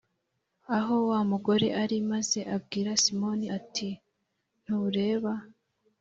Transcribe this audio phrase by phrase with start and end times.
[0.77, 3.89] Aho Wa Mugore Ari Maze Abwira Simoni Ati
[4.63, 5.33] Ntureba